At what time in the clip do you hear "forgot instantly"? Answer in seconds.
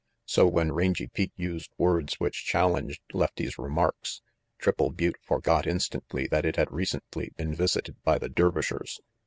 5.21-6.25